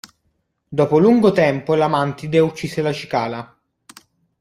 [0.67, 3.55] Dopo lungo tempo la Mantide uccise la Cicala.